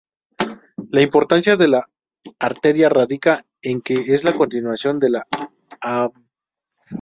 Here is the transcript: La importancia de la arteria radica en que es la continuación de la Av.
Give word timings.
La 0.89 1.03
importancia 1.03 1.55
de 1.57 1.67
la 1.67 1.85
arteria 2.39 2.89
radica 2.89 3.45
en 3.61 3.81
que 3.81 3.93
es 4.15 4.23
la 4.23 4.33
continuación 4.33 4.97
de 4.97 5.11
la 5.11 5.27
Av. 5.79 6.11